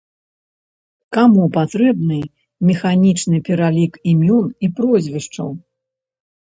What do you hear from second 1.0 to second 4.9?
Каму патрэбны механічны пералік імён і